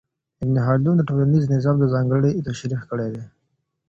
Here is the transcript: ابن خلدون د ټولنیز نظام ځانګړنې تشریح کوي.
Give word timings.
ابن 0.43 0.55
خلدون 0.65 0.95
د 0.97 1.01
ټولنیز 1.09 1.45
نظام 1.55 1.75
ځانګړنې 1.93 2.45
تشریح 2.47 2.81
کوي. 2.89 3.23